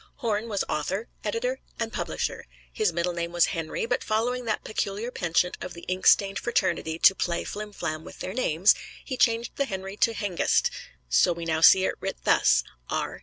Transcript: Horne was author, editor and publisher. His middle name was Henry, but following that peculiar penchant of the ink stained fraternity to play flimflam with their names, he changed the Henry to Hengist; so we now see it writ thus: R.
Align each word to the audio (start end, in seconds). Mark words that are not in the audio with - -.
Horne 0.15 0.49
was 0.49 0.63
author, 0.67 1.09
editor 1.23 1.59
and 1.79 1.93
publisher. 1.93 2.47
His 2.73 2.91
middle 2.91 3.13
name 3.13 3.31
was 3.31 3.45
Henry, 3.53 3.85
but 3.85 4.03
following 4.03 4.45
that 4.45 4.63
peculiar 4.63 5.11
penchant 5.11 5.59
of 5.61 5.75
the 5.75 5.83
ink 5.83 6.07
stained 6.07 6.39
fraternity 6.39 6.97
to 6.97 7.13
play 7.13 7.43
flimflam 7.43 8.03
with 8.03 8.17
their 8.17 8.33
names, 8.33 8.73
he 9.05 9.15
changed 9.15 9.57
the 9.57 9.65
Henry 9.65 9.95
to 9.97 10.13
Hengist; 10.15 10.71
so 11.07 11.33
we 11.33 11.45
now 11.45 11.61
see 11.61 11.85
it 11.85 11.93
writ 12.01 12.17
thus: 12.23 12.63
R. 12.89 13.19